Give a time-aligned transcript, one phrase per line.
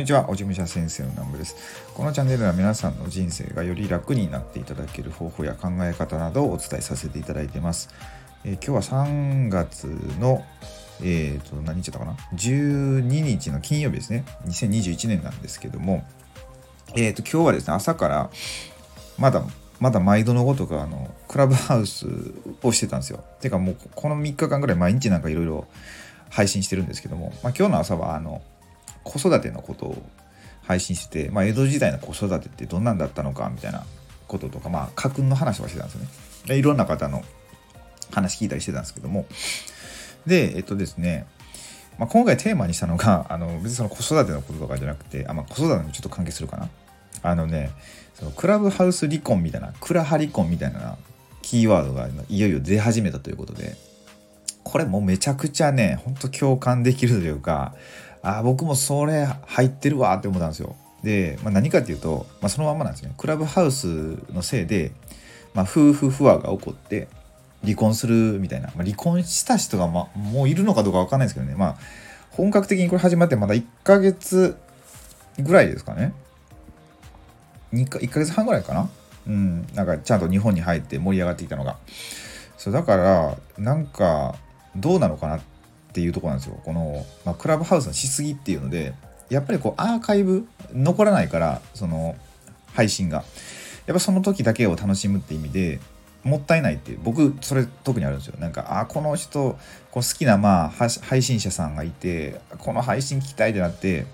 [0.00, 1.56] にちは、おじむしゃ先生の南部です。
[1.94, 7.90] このチャンネルは皆さんの人生がより楽になっていただける方法や考え方などをお伝えさせていただいています。
[8.42, 9.84] えー、今日は3月
[10.18, 10.42] の、
[11.02, 14.24] えーと、何日だったかな ?12 日の金曜日ですね。
[14.46, 16.02] 2021年なんですけども、
[16.96, 18.30] えーと、今日はですね、朝から
[19.18, 19.44] まだ
[19.80, 22.06] まだ毎度のごとくあのクラブハウス
[22.62, 23.22] をしてたんですよ。
[23.42, 25.66] てかもうこの3日間ぐらい毎日なんかいろいろ
[26.30, 28.40] 配信してるんですけども、まあ、今日の朝はあの
[29.04, 30.02] 子育てのことを
[30.62, 33.84] 配信してて、まあ、江戸時代の子育てってどんなんだったのかみたいな
[34.28, 36.08] こととか、まあ、家訓の話はしてたんですよね。
[36.46, 37.24] でいろんな方の
[38.12, 39.26] 話聞いたりしてたんですけども。
[40.26, 41.26] で、えっとですね、
[41.98, 46.68] まあ、今回テーマにしたのが、 あの別にその子育てのこととかじゃなくて、あまあ、子育てにちょっと関係するかな。
[47.22, 47.70] あのね、
[48.14, 50.96] そのクラブハウス離婚みたいな、クラハ離婚みたいな
[51.42, 53.76] キーワードがいよいよ出始めたということで、
[54.62, 57.74] これもうめちゃくちゃね、ほんと共感できるというか、
[58.22, 60.76] あ僕もそれ入ってるわって思ったんですよ。
[61.02, 63.14] で、まあ、何かっていうと、まあ、そのまんまなんですね。
[63.16, 64.92] クラブハウスのせいで、
[65.54, 67.08] まあ、夫婦不和が起こって
[67.62, 71.76] 離婚するみたいな、まあ、離婚した人が、ま、もういるのかどうかわかんないですけどね、まあ、
[72.30, 74.56] 本格的にこれ始まってまだ1ヶ月
[75.38, 76.12] ぐらいですかね。
[77.72, 78.90] 2か1ヶ月半ぐらいかな。
[79.26, 81.76] うん、なんかちゃんと日本に入って盛り上がっていたのが。
[82.56, 84.34] そうだからなんか
[84.76, 85.40] どうなのかなっ
[85.90, 86.58] っていうとこなんですよ。
[86.64, 88.94] この、まあ、クラブハウスのしすぎっていうので
[89.28, 92.16] やっぱりこうアーカイブ残らないからその
[92.72, 93.24] 配信が。
[93.86, 95.80] やっぱその時だけを楽しむって意味で
[96.22, 98.36] もったいないって僕それ特にあるんですよ。
[98.38, 99.58] なんかあこの人
[99.90, 104.06] こう好きなまあ配信者さんがいてこの配信聞きたいってなって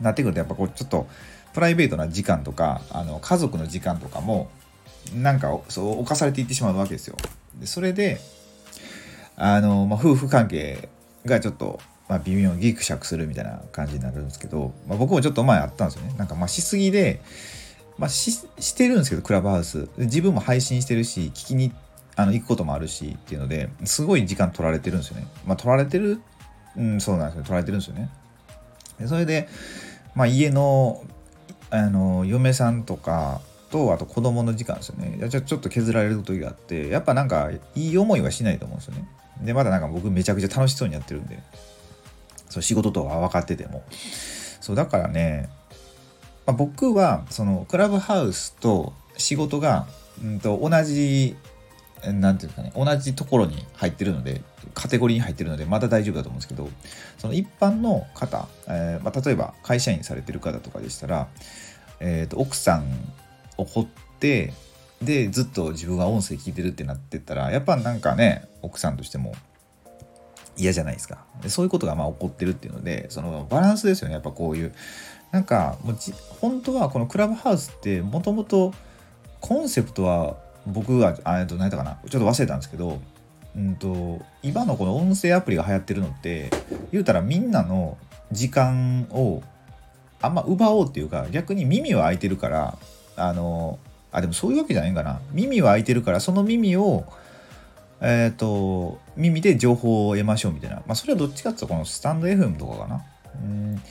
[0.00, 1.08] なってくるとやっぱこうちょっと
[1.54, 4.50] プライベートな時間とかあの家族の時間とかも
[5.14, 7.16] なんかそう侵されていってしまうわけですよ。
[7.58, 8.20] でそれで
[9.36, 10.88] あの、まあ、夫婦関係
[11.24, 16.14] がちょっと、まあ、微妙にギクシャクするみたいな感じになるんですけど、まあ、僕もちょっと前あったんですよね。
[16.16, 17.20] なんかまあしすぎで、
[17.98, 19.88] まあし、してるんですけど、クラブハウス。
[19.98, 21.72] 自分も配信してるし、聞きに
[22.16, 25.26] あの行くこともあるしっていうので、すごい時間取られてるんですよね。
[25.46, 26.20] まあ、取られてる、
[26.76, 27.42] うん、そうなんですよ。
[27.42, 28.10] 取られてるんですよね。
[28.98, 29.48] でそれで、
[30.14, 31.04] まあ、家の、
[31.70, 39.08] あの、嫁さんとか、とあと子供の時間ですよねじゃちょっと削られる時があってやっぱなんかいい思いはしないと思うんですよね
[39.42, 41.38] で、まだなんか僕めちゃくちゃ楽しそうにやってるんで、
[42.48, 43.82] そう仕事とは分かってても。
[44.60, 45.48] そう、だからね、
[46.46, 49.86] まあ、僕はそのクラブハウスと仕事が、
[50.22, 51.36] うんと同じ、
[52.04, 54.42] なんていうんですかね、同じところに入ってるので、
[54.74, 56.68] カテゴリーに入ってるので、まだ大丈夫だと思うんですけど、
[57.18, 61.28] その一般の方、えー、まあ、例えば会社員されてる方とかでしたら、
[62.00, 62.84] えーと奥さん
[63.56, 63.86] を掘っ
[64.20, 64.52] て
[65.02, 69.34] でずっと自分は音声聞いてるってなってったらやっぱなんかね奥さんとしても
[70.56, 71.18] 嫌じゃないですか。
[71.42, 74.14] でそういうことがまあ起こってるっていうのでそのバランスですよね。
[74.14, 74.72] やっぱこういう
[75.32, 78.72] なんかもうじ本当はこのクラブハウスってもともと
[79.40, 80.36] コンセプトは
[80.66, 83.00] 僕はあと何やったかなちょっと忘れたんですけど
[83.54, 86.50] うんと今のこの音声アプリが流行ってるのって
[86.90, 87.98] 言うたらみんなの
[88.32, 89.42] 時間を
[90.20, 92.78] あんま奪おうっていうか逆に耳は開いてるから
[93.16, 93.78] あの
[94.12, 95.20] あでもそういうわけじゃないかな。
[95.32, 97.04] 耳は開いてるからその耳を
[98.00, 100.76] えっ、ー、と耳で情報を得ましょうみたいな。
[100.76, 103.02] まあそれはどっちかっていうとこのスタンド FM とかかな。
[103.42, 103.82] うん。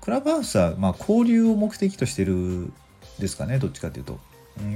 [0.00, 2.72] クラブハウスはまあ交流を目的としてる
[3.18, 4.18] ですかねどっちかっていうと。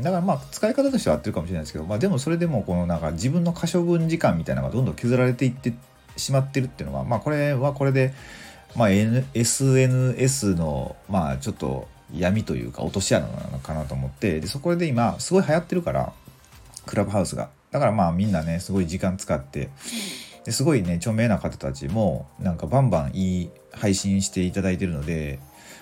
[0.02, 5.72] だからまあ使い方としては合ってるかもしれないですけど、まあ、でもそれでもこのなんか自分の可処分時間みたいなのがどんどん削られていって
[6.18, 8.12] しまってるっていうのはまあこれはこれで
[8.76, 16.12] まあ、N、SNS のまあちょっと闇というか落とし穴なのかなと思ってでそこで今すごい流行ってるから
[16.86, 17.50] クラブハウスが。
[17.70, 19.70] だからまあみんなねすごい時間使って
[20.44, 25.38] ですごいね著名な方たちもなんかバンバンいい配信していただいてるので、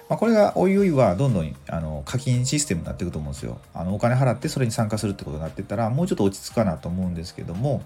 [0.09, 3.59] まあ、これがおいおいはどんどんあの課金システムになっていくと思うんですよ。
[3.72, 7.83] あのお金払ってそれに参加するってことになってったらもうちょっと落ち着くかなと思うんですけども、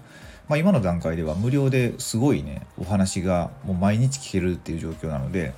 [0.49, 5.53] まあ、今の段階では無料ですごいねお話がもう毎日聞けるっていう状況なので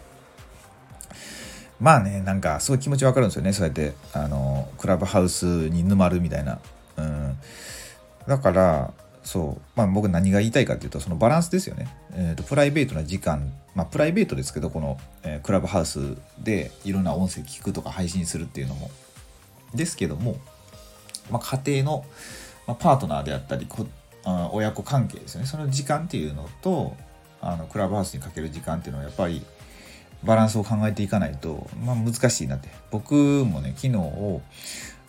[1.80, 6.60] まあね、なんかすごい気持ちわかるんですよね、そうやって、あの、クラブハウスに沼るみたいな。
[6.98, 7.38] うん。
[8.28, 8.94] だから、
[9.24, 11.88] そう、まあ僕何が言いたいかっていうと、そのバランスですよね。
[12.14, 16.00] えーと、プライベートな時間、まあプライベートですけど、この、えー、クラブハウス
[16.40, 18.90] でいろんな音声聞くとか配信するっていうのも。
[19.74, 20.38] ですけども、
[21.30, 22.06] まあ家庭の、
[22.68, 23.86] まあ、パートナーであったりこ
[24.24, 25.48] あ、親子関係ですよね。
[25.48, 26.96] その時間っていうのと、
[27.42, 29.46] あのクラブハウスにかける時間っていうのはやっぱり
[30.26, 32.70] バランスを考えていかないと、まあ、難しいなって。
[32.92, 34.42] 僕もね、昨日を、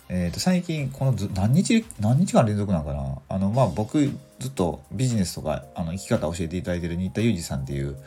[0.09, 3.19] えー、と最近、この何日、何日間連続なのかな？
[3.27, 7.97] あの、まあ僕、ずっとビジネスとか、あの、生き方を教えていただいてる新田裕二さんっていう、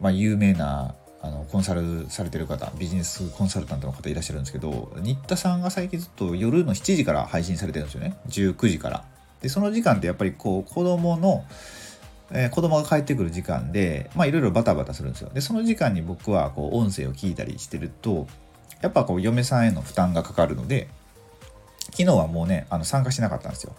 [0.00, 0.94] まあ有名な、
[1.24, 8.14] あのコンサルされてる方ビジネスコンサルタントの方いらっしゃるんですけど新田さんが最近ずっと夜の7時から配信されてるんですよね。
[8.28, 9.04] 19時から。
[9.40, 11.44] でその時間ってやっぱりこう子供の
[12.32, 15.30] えー、子供が帰ってくる時間で、まあいろいろバタバタするんですよ。
[15.32, 18.26] で、その時間に僕はこう音声を聞いたりしてると、
[18.80, 20.88] やっぱこう嫁さんへの負担がかかるので、
[21.90, 23.74] 昨日はもうね、あの参加しなかったんですよ。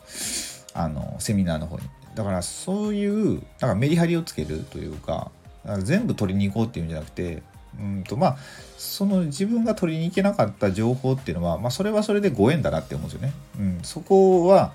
[0.74, 1.84] あの、セミナーの方に。
[2.16, 5.32] だからそういう、だからメリハリをつけるというか、
[5.66, 7.44] か全部取りに行こうっていうんじゃなくて、
[7.80, 8.38] うんとまあ、
[8.78, 13.34] その自分が取りに行けなかった情報っていうのは、まあ、それはそれでご縁だなって思うんですよね。
[13.60, 14.74] うん、そこは、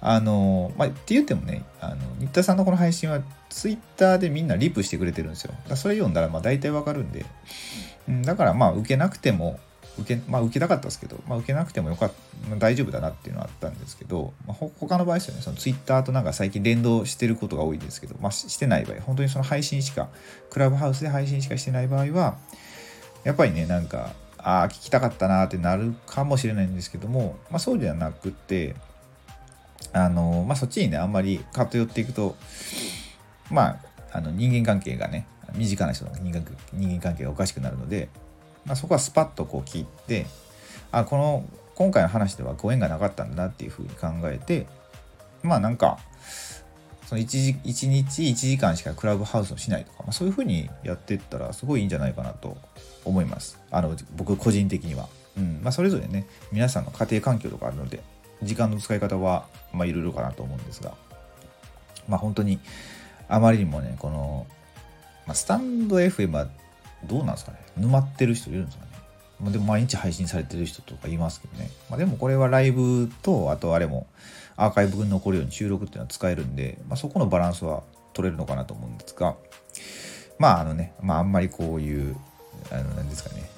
[0.00, 5.54] あの、まあ、って言ってもね、あの、新田さんのこの配信は、ツイッターでみんなリプしてくれてるんですよ。
[5.74, 7.26] それ読んだら、ま、大体わかるんで、
[8.08, 9.58] うん、だから、まあ、受けなくても、
[9.98, 12.12] 受け、まあ、受けたかったですけど、まあ、受けなくてもよかっ
[12.50, 20.08] た、大丈夫だなっていうのはあったんですけど、まあ、他の場合ですよね、そのツイッターとなんか最近連動してることが多いですけど、まあ、してない場合、本当にその配信しか、
[20.50, 22.38] クラブハウスで配信しかしてない場合は、
[23.24, 28.74] やっぱりね、なんか、ああ、聞きたかったなってなるかもしれないんですけども、まあ、そうじゃなくて、
[29.92, 32.36] あの、まあ、そっちにね、あんまり偏っていくと、
[33.50, 33.76] まあ、
[34.12, 38.08] あの人間関係がね、身近な人の人間人間関係がおかしくなるので、
[38.64, 40.26] まあ、そこはスパッとこう聞いて、
[40.92, 41.44] あ、この、
[41.74, 44.66] 今回の話ではご縁がなかったんだなっていうふうに考えて、
[45.42, 45.98] まあなんか、
[47.06, 52.56] その 1, 1日1時間しかクラブハウスをしないとか、まあ、そういうふうにやっていったらすごいいいんじゃないかなと
[53.04, 53.58] 思います。
[53.70, 55.08] あの、僕個人的には。
[55.36, 55.60] うん。
[55.62, 58.02] まあそれぞれね、皆さんの家庭環境とかあるので、
[58.42, 60.94] 時間の使い方は、まあ、いろいろかなと思うんですが、
[62.08, 62.58] まあ、本当に、
[63.28, 64.46] あまりにもね、この、
[65.26, 66.48] まあ、スタンド FM は
[67.04, 67.58] どうなんですかね。
[67.76, 68.90] 沼ってる人いるんですかね。
[69.40, 71.70] まあ、でも毎日配信されてる人とかいますけどね。
[71.88, 74.06] まあ、でもこれはライブと、あとあれも
[74.56, 77.82] アーカイブに残るように収録っていうのは使えるんで、まあ、そこのバランスは
[78.12, 79.36] 取れるのかなと思うんですが、
[80.38, 82.16] まああのね、まああんまりこういう、
[82.70, 83.48] あの、何ですかね、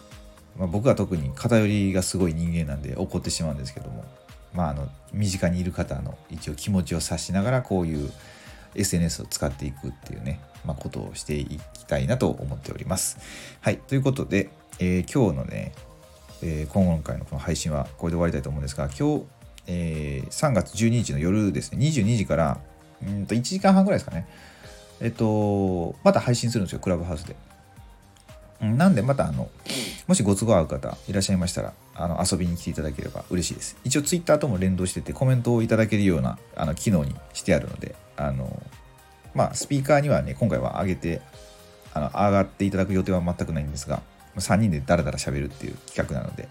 [0.59, 4.05] まあ、僕は特に偏りがすごい人間なんで怒ってしまうんですけども、
[4.55, 8.11] まあ、あの身近にいる方の一応気持ちを察しながらこういう
[8.75, 13.19] SNS を使っていくっていうね、まあ、ことをしていきたいなと思っております。
[13.61, 13.79] はい。
[13.79, 15.73] ということで、えー、今日のね、
[16.43, 19.25] えー、今回のこの配信はこれで終わりたいと思うんですが、今日、
[19.67, 22.59] えー、3月12日の夜ですね、22時から
[23.07, 24.27] うんと1時間半ぐらいですかね、
[25.01, 27.37] えっと、また配信するんですよ、クラブハウスで。
[28.61, 29.51] なんでまたあの、
[30.07, 33.77] もしご都合合う方いらっしゃいましたら、あの遊びに来ていただければ嬉しいです。
[33.85, 38.63] 一応 Twitter とも連動しててコメントをいただけるようなあの機能にしてあるので、あの、
[39.35, 41.21] まあ、スピーカーにはね、今回は上げて、
[41.95, 44.03] あの上がっていただく予定は全くないんですが、
[44.37, 46.49] 3人でダラダラ喋るっていう企画なので、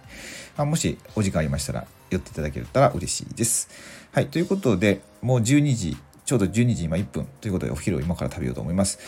[0.55, 3.69] まあ、もしお時間ありましたら寄っていただけたら嬉しいです。
[4.11, 8.99] はい、ということで、もう12時、ちょうど12時今1分ということでお昼を今から食べようと思います。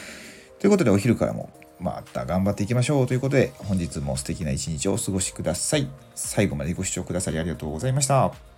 [0.60, 1.50] ということでお昼からも
[1.80, 5.88] また頑張っていきましょうということで、本日も素敵な一日をお過ごしください。
[6.16, 8.53] 最後までご視聴くださりありがとうございました。